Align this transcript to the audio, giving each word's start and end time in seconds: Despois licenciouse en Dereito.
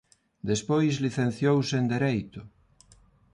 Despois 0.49 0.93
licenciouse 1.05 1.73
en 1.81 1.85
Dereito. 1.93 2.41